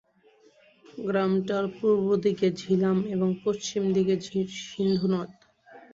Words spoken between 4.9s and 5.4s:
নদ।